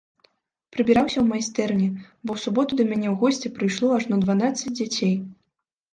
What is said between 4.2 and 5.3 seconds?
дванаццаць дзяцей.